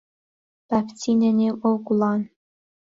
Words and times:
با 0.67 0.77
بچینە 0.87 1.29
نێو 1.37 1.55
ئەو 1.61 1.75
گوڵان. 1.85 2.21